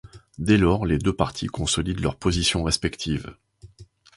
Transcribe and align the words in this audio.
Dès 0.39 0.57
lors, 0.57 0.87
les 0.87 0.97
deux 0.97 1.13
parties 1.15 1.45
consolident 1.45 2.01
leurs 2.01 2.17
positions 2.17 2.63
respectives. 2.63 3.35